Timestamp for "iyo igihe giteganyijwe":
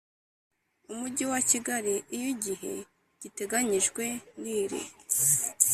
2.15-4.05